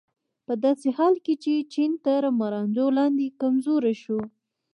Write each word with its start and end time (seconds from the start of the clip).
په 0.45 0.53
داسې 0.63 0.87
حال 0.97 1.15
کې 1.25 1.33
چې 1.43 1.53
چین 1.73 1.91
تر 2.05 2.21
مراندو 2.39 2.85
لاندې 2.97 3.25
کمزوری 3.41 3.95
شو. 4.03 4.19